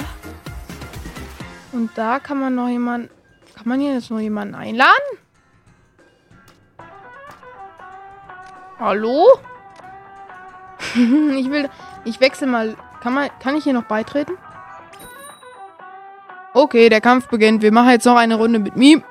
Und 1.73 1.91
da 1.97 2.19
kann 2.19 2.41
man 2.41 2.55
noch 2.55 2.69
jemanden... 2.69 3.11
Kann 3.55 3.69
man 3.69 3.81
hier 3.81 3.95
jetzt 3.95 4.11
noch 4.11 4.21
jemanden 4.21 4.55
einladen? 4.55 5.12
Hallo? 8.83 9.29
ich 10.97 11.49
will... 11.49 11.71
Ich 12.05 12.21
wechsle 12.21 12.49
mal... 12.49 12.77
Kann 13.01 13.15
man... 13.15 13.31
Kann 13.39 13.55
ich 13.55 13.63
hier 13.63 13.75
noch 13.75 13.85
beitreten? 13.85 14.33
Okay, 16.53 16.89
der 16.89 17.01
Kampf 17.01 17.29
beginnt. 17.29 17.63
Wir 17.63 17.71
machen 17.71 17.91
jetzt 17.91 18.07
noch 18.07 18.17
eine 18.17 18.35
Runde 18.35 18.59
mit 18.59 18.77
Meme. 18.77 19.05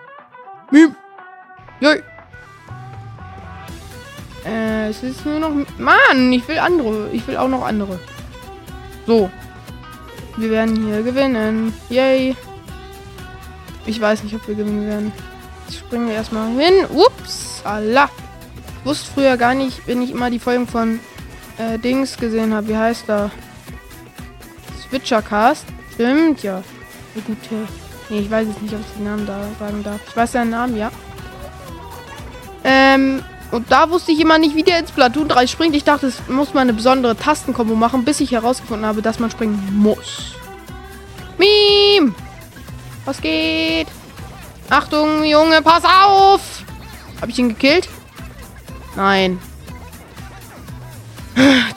Meme. 0.71 0.93
Joi. 1.79 2.03
Äh, 4.45 4.89
es 4.89 5.03
ist 5.03 5.25
nur 5.25 5.39
noch... 5.39 5.51
Mann, 5.77 6.33
ich 6.33 6.45
will 6.49 6.59
andere. 6.59 7.09
Ich 7.13 7.25
will 7.25 7.37
auch 7.37 7.47
noch 7.47 7.65
andere. 7.65 7.97
So. 9.07 9.31
Wir 10.35 10.49
werden 10.49 10.85
hier 10.85 11.01
gewinnen. 11.01 11.73
Yay. 11.87 12.35
Ich 13.85 14.01
weiß 14.01 14.23
nicht, 14.23 14.35
ob 14.35 14.45
wir 14.49 14.55
gewinnen 14.55 14.85
werden. 14.85 15.13
Jetzt 15.65 15.79
springen 15.79 16.09
wir 16.09 16.15
erstmal 16.15 16.49
hin. 16.57 16.85
Ups. 16.89 17.61
Allah. 17.63 18.09
Ich 18.81 18.85
wusste 18.85 19.11
früher 19.13 19.37
gar 19.37 19.53
nicht, 19.53 19.85
wenn 19.85 20.01
ich 20.01 20.09
immer 20.09 20.31
die 20.31 20.39
Folgen 20.39 20.67
von 20.67 20.99
äh, 21.59 21.77
Dings 21.77 22.17
gesehen 22.17 22.51
habe. 22.51 22.67
Wie 22.67 22.77
heißt 22.77 23.03
da? 23.05 23.29
Switchercast. 24.89 25.65
Stimmt, 25.93 26.41
ja. 26.41 26.63
Eine 27.13 27.23
gute. 27.23 27.67
Nee, 28.09 28.21
ich 28.21 28.31
weiß 28.31 28.47
jetzt 28.47 28.61
nicht, 28.61 28.73
ob 28.73 28.79
ich 28.79 28.95
den 28.97 29.03
Namen 29.03 29.27
da 29.27 29.45
sagen 29.59 29.83
darf. 29.83 29.99
Ich 30.07 30.17
weiß 30.17 30.31
seinen 30.31 30.49
Namen, 30.49 30.75
ja. 30.75 30.91
Ähm, 32.63 33.23
und 33.51 33.71
da 33.71 33.89
wusste 33.91 34.13
ich 34.13 34.19
immer 34.19 34.39
nicht, 34.39 34.55
wie 34.55 34.63
der 34.63 34.79
ins 34.79 34.91
Platoon 34.91 35.27
3 35.27 35.45
springt. 35.45 35.75
Ich 35.75 35.83
dachte, 35.83 36.07
es 36.07 36.27
muss 36.27 36.55
man 36.55 36.61
eine 36.61 36.73
besondere 36.73 37.15
Tastenkombo 37.15 37.75
machen, 37.75 38.03
bis 38.03 38.19
ich 38.19 38.31
herausgefunden 38.31 38.87
habe, 38.87 39.03
dass 39.03 39.19
man 39.19 39.29
springen 39.29 39.61
muss. 39.77 40.35
Meme! 41.37 42.15
Was 43.05 43.21
geht? 43.21 43.87
Achtung, 44.69 45.23
Junge, 45.23 45.61
pass 45.61 45.83
auf! 45.83 46.41
Habe 47.21 47.29
ich 47.29 47.37
ihn 47.37 47.49
gekillt? 47.49 47.87
Nein. 48.95 49.39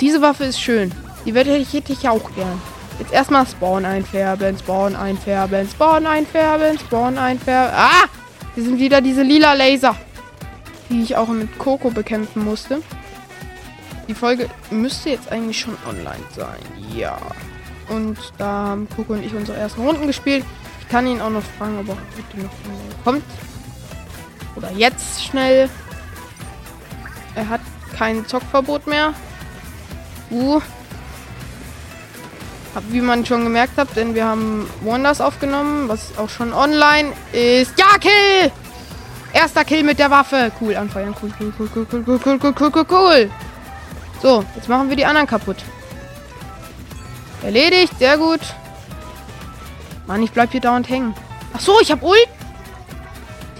Diese 0.00 0.21
Waffe 0.21 0.44
ist 0.44 0.61
schön. 0.61 0.92
Die 1.25 1.33
hätte 1.33 1.56
ich, 1.56 1.73
hätte 1.73 1.92
ich 1.92 2.09
auch 2.09 2.35
gern. 2.35 2.61
Jetzt 2.99 3.12
erstmal 3.12 3.47
Spawn 3.47 3.85
einfärben, 3.85 4.56
Spawn 4.59 4.94
einfärben, 4.94 5.68
Spawn 5.68 6.06
einfärben, 6.06 6.78
Spawn 6.78 7.18
einfärben. 7.18 7.75
Ah! 7.76 8.09
Hier 8.54 8.64
sind 8.64 8.78
wieder 8.78 9.00
diese 9.00 9.23
lila 9.23 9.52
Laser 9.54 9.97
die 10.90 11.02
ich 11.02 11.16
auch 11.16 11.28
mit 11.28 11.59
Coco 11.59 11.90
bekämpfen 11.90 12.44
musste. 12.44 12.83
Die 14.09 14.14
Folge 14.14 14.49
müsste 14.71 15.11
jetzt 15.11 15.30
eigentlich 15.33 15.59
schon 15.59 15.76
online 15.88 16.23
sein. 16.37 16.61
Ja. 16.94 17.18
Und 17.88 18.18
da 18.38 18.68
haben 18.68 18.88
Coco 18.94 19.14
und 19.14 19.25
ich 19.25 19.35
unsere 19.35 19.59
ersten 19.59 19.83
Runden 19.83 20.06
gespielt. 20.06 20.44
Ich 20.80 20.88
kann 20.88 21.06
ihn 21.06 21.21
auch 21.21 21.30
noch 21.30 21.42
fragen, 21.59 21.78
ob 21.78 21.88
er 21.88 21.97
heute 21.97 22.44
noch 22.44 23.04
kommt. 23.04 23.25
Oder 24.56 24.71
jetzt 24.73 25.25
schnell. 25.25 25.68
Er 27.35 27.49
hat 27.49 27.61
kein 27.97 28.26
Zockverbot 28.26 28.87
mehr. 28.87 29.14
Uh. 30.31 30.61
Wie 32.88 33.00
man 33.00 33.25
schon 33.25 33.45
gemerkt 33.45 33.76
hat, 33.76 33.95
denn 33.95 34.17
wir 34.17 34.25
haben 34.25 34.69
Wonders 34.81 35.21
aufgenommen, 35.21 35.88
was 35.88 36.19
auch 36.19 36.29
schon 36.29 36.53
online 36.53 37.12
ist. 37.33 37.79
Ja, 37.79 37.99
Kill! 38.00 38.50
Erster 39.33 39.64
Kill 39.64 39.85
mit 39.85 39.99
der 40.00 40.11
Waffe. 40.11 40.50
Cool, 40.61 40.76
anfeuern. 40.76 41.14
Cool, 41.23 41.33
cool, 41.38 41.53
cool, 41.59 41.69
cool, 41.75 41.87
cool, 41.93 42.05
cool, 42.07 42.38
cool, 42.41 42.55
cool, 42.59 42.71
cool, 42.75 42.87
cool. 42.91 43.31
So, 44.21 44.45
jetzt 44.57 44.69
machen 44.69 44.88
wir 44.88 44.97
die 44.97 45.07
anderen 45.07 45.26
kaputt. 45.26 45.59
Erledigt, 47.43 47.99
sehr 47.99 48.17
gut. 48.17 48.41
Mann, 50.07 50.23
ich 50.23 50.33
bleib 50.33 50.50
hier 50.53 50.61
dauernd 50.61 50.88
hängen. 50.88 51.14
Ach 51.53 51.61
so, 51.61 51.81
ich 51.81 51.93
hab 51.93 52.03
Ult. 52.03 52.29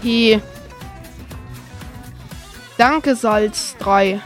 T. 0.03 0.41
Danke, 2.77 3.15
Salz 3.15 3.77
3. 3.79 4.21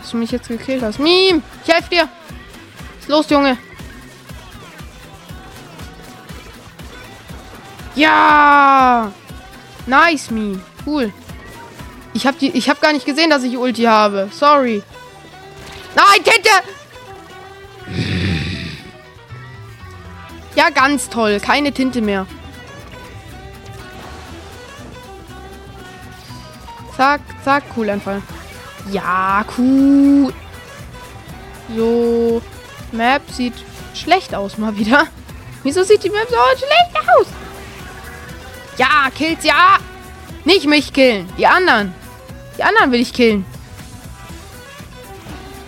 Dass 0.00 0.10
du 0.10 0.16
mich 0.16 0.30
jetzt 0.30 0.48
gekillt 0.48 0.82
hast. 0.82 0.98
Meme, 0.98 1.42
ich 1.64 1.72
helfe 1.72 1.90
dir. 1.90 2.02
Was 2.04 3.00
ist 3.00 3.08
los, 3.08 3.30
Junge? 3.30 3.58
Ja! 7.94 9.12
Nice, 9.86 10.30
Meme. 10.30 10.60
Cool. 10.86 11.12
Ich 12.14 12.26
hab, 12.26 12.38
die, 12.38 12.50
ich 12.50 12.68
hab 12.68 12.80
gar 12.80 12.92
nicht 12.92 13.06
gesehen, 13.06 13.30
dass 13.30 13.42
ich 13.42 13.56
Ulti 13.56 13.82
habe. 13.82 14.28
Sorry. 14.32 14.82
Nein, 15.94 16.24
Tinte! 16.24 16.50
Ja, 20.54 20.70
ganz 20.70 21.08
toll. 21.08 21.40
Keine 21.40 21.72
Tinte 21.72 22.00
mehr. 22.00 22.26
Zack, 27.02 27.20
zack. 27.42 27.64
Cool, 27.76 27.90
Einfall. 27.90 28.22
Ja, 28.92 29.44
cool. 29.58 30.32
So. 31.74 32.40
Map 32.92 33.22
sieht 33.28 33.54
schlecht 33.92 34.36
aus 34.36 34.56
mal 34.56 34.76
wieder. 34.76 35.08
Wieso 35.64 35.82
sieht 35.82 36.04
die 36.04 36.10
Map 36.10 36.28
so 36.28 36.36
schlecht 36.56 37.08
aus? 37.08 37.26
Ja, 38.78 39.10
killt 39.12 39.42
ja. 39.42 39.78
Nicht 40.44 40.66
mich 40.66 40.92
killen. 40.92 41.28
Die 41.36 41.44
anderen. 41.44 41.92
Die 42.56 42.62
anderen 42.62 42.92
will 42.92 43.00
ich 43.00 43.12
killen. 43.12 43.44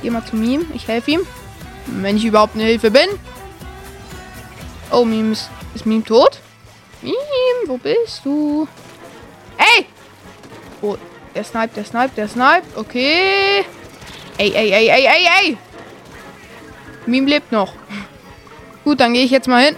Geh 0.02 0.10
mal 0.10 0.24
zu 0.24 0.36
Meme. 0.36 0.66
Ich 0.72 0.86
helfe 0.86 1.10
ihm. 1.10 1.26
Wenn 1.86 2.16
ich 2.16 2.26
überhaupt 2.26 2.54
eine 2.54 2.62
Hilfe 2.62 2.92
bin. 2.92 3.08
Oh, 4.92 5.04
Meme 5.04 5.32
ist, 5.32 5.50
ist 5.74 5.84
Meme 5.84 6.04
tot? 6.04 6.38
Meme, 7.02 7.16
wo 7.66 7.76
bist 7.76 8.20
du? 8.24 8.68
Ey! 9.58 9.86
Oh, 10.80 10.96
der 11.34 11.44
sniped, 11.44 11.76
der 11.76 11.84
sniped, 11.84 12.16
der 12.16 12.28
sniped. 12.28 12.76
Okay. 12.76 13.64
Ey, 14.38 14.52
ey, 14.52 14.72
ey, 14.72 14.88
ey, 14.88 15.06
ey, 15.06 15.28
ey! 15.40 15.58
Meme 17.06 17.28
lebt 17.28 17.52
noch. 17.52 17.72
Gut, 18.84 19.00
dann 19.00 19.14
gehe 19.14 19.24
ich 19.24 19.30
jetzt 19.30 19.48
mal 19.48 19.64
hin. 19.64 19.76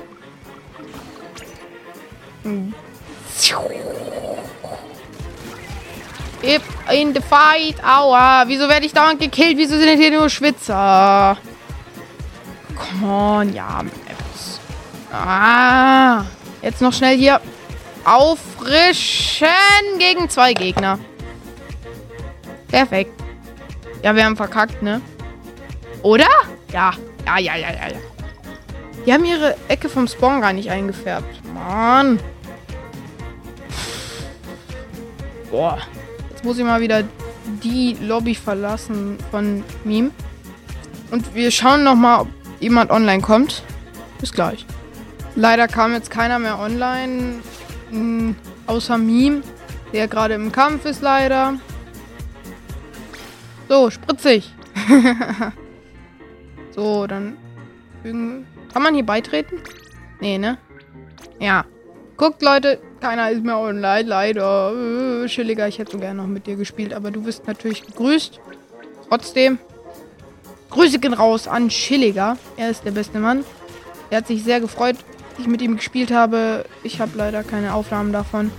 In 6.93 7.15
the 7.15 7.21
fight. 7.21 7.83
Aua. 7.85 8.45
Wieso 8.47 8.69
werde 8.69 8.87
ich 8.87 8.93
dauernd 8.93 9.21
gekillt? 9.21 9.59
Wieso 9.59 9.77
sind 9.79 9.99
hier 9.99 10.11
nur 10.13 10.31
Schwitzer? 10.31 11.37
Come 12.77 13.13
on, 13.13 13.53
ja. 13.53 13.83
Ah. 15.13 16.25
Jetzt 16.63 16.81
noch 16.81 16.93
schnell 16.93 17.17
hier 17.17 17.41
auffrischen 18.05 19.49
gegen 19.99 20.29
zwei 20.31 20.53
Gegner. 20.53 20.99
Perfekt. 22.69 23.13
Ja, 24.03 24.15
wir 24.15 24.25
haben 24.25 24.37
verkackt, 24.37 24.83
ne? 24.83 25.01
Oder? 26.03 26.29
Ja. 26.73 26.93
Ja, 27.27 27.39
ja, 27.39 27.57
ja, 27.57 27.71
ja, 27.71 27.89
ja. 27.89 27.97
Die 29.05 29.13
haben 29.13 29.25
ihre 29.25 29.57
Ecke 29.69 29.89
vom 29.89 30.07
Spawn 30.07 30.41
gar 30.41 30.53
nicht 30.53 30.71
eingefärbt. 30.71 31.41
Mann. 31.55 32.19
Boah. 35.51 35.79
Jetzt 36.31 36.45
muss 36.45 36.59
ich 36.59 36.65
mal 36.65 36.81
wieder 36.81 37.03
die 37.63 37.97
Lobby 38.01 38.35
verlassen 38.35 39.19
von 39.31 39.65
Meme. 39.85 40.11
Und 41.11 41.35
wir 41.35 41.51
schauen 41.51 41.85
noch 41.85 41.95
mal, 41.95 42.23
ob 42.23 42.29
jemand 42.61 42.91
online 42.91 43.23
kommt. 43.23 43.63
Bis 44.19 44.33
gleich. 44.33 44.67
Leider 45.35 45.69
kam 45.69 45.93
jetzt 45.93 46.11
keiner 46.11 46.39
mehr 46.39 46.59
online. 46.59 47.37
Mh, 47.91 48.35
außer 48.67 48.99
Meme, 48.99 49.43
der 49.93 50.09
gerade 50.09 50.35
im 50.35 50.51
Kampf 50.51 50.85
ist, 50.85 51.03
leider. 51.03 51.55
So, 53.69 53.91
spritzig. 53.91 54.53
so, 56.75 57.07
dann 57.07 57.37
fügen. 58.03 58.47
Kann 58.73 58.83
man 58.83 58.95
hier 58.95 59.07
beitreten? 59.07 59.61
Nee, 60.21 60.39
ne? 60.39 60.59
Ja. 61.41 61.65
Guckt, 62.17 62.43
Leute, 62.43 62.79
keiner 63.01 63.31
ist 63.31 63.43
mehr 63.43 63.59
online, 63.59 64.09
leider. 64.09 64.73
Äh, 64.73 65.29
Schilliger, 65.29 65.69
ich 65.69 65.79
hätte 65.79 65.93
so 65.93 65.99
gerne 65.99 66.23
noch 66.23 66.29
mit 66.29 66.47
dir 66.47 66.57
gespielt, 66.57 66.95
aber 66.95 67.11
du 67.11 67.23
bist 67.23 67.47
natürlich 67.47 67.85
gegrüßt. 67.85 68.41
Trotzdem. 69.09 69.59
Grüße 70.71 70.99
gehen 70.99 71.13
raus 71.13 71.47
an 71.47 71.71
Schilliger. 71.71 72.37
Er 72.57 72.71
ist 72.71 72.85
der 72.85 72.91
beste 72.93 73.19
Mann. 73.19 73.45
Er 74.11 74.19
hat 74.19 74.27
sich 74.27 74.45
sehr 74.45 74.61
gefreut, 74.61 74.97
dass 75.31 75.41
ich 75.41 75.47
mit 75.47 75.63
ihm 75.63 75.77
gespielt 75.77 76.11
habe. 76.11 76.65
Ich 76.83 77.01
habe 77.01 77.13
leider 77.17 77.43
keine 77.43 77.75
Aufnahmen 77.75 78.13
davon. 78.13 78.51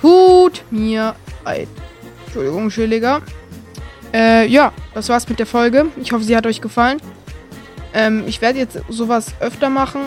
Tut 0.00 0.64
mir 0.70 1.14
leid. 1.44 1.68
Entschuldigung, 2.26 2.70
Schilliger. 2.70 3.22
Äh, 4.14 4.46
ja, 4.46 4.72
das 4.94 5.08
war's 5.08 5.28
mit 5.28 5.40
der 5.40 5.46
Folge. 5.46 5.86
Ich 6.00 6.12
hoffe, 6.12 6.22
sie 6.22 6.36
hat 6.36 6.46
euch 6.46 6.60
gefallen. 6.60 7.00
Ähm, 7.92 8.22
ich 8.26 8.40
werde 8.40 8.60
jetzt 8.60 8.78
sowas 8.88 9.34
öfter 9.40 9.68
machen, 9.68 10.02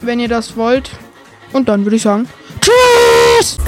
wenn 0.00 0.18
ihr 0.18 0.28
das 0.28 0.56
wollt. 0.56 0.90
Und 1.52 1.68
dann 1.68 1.84
würde 1.84 1.96
ich 1.96 2.02
sagen, 2.02 2.26
tschüss! 2.60 3.58